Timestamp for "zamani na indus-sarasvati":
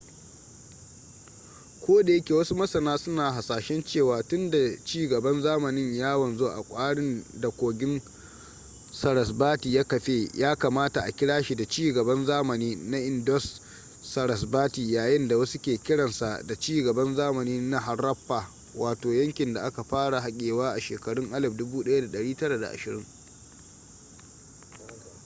12.25-14.93